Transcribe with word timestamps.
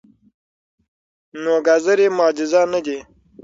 نو 1.41 1.53
ګازرې 1.65 2.07
معجزه 2.17 2.61
نه 2.73 2.79
دي. 2.85 2.97